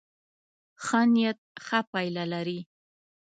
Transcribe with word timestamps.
ښه 0.83 1.01
نيت 1.13 1.39
ښه 1.65 1.79
پایله 1.91 2.23
لري. 2.33 2.59